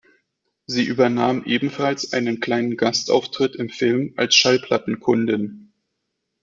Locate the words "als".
4.17-4.33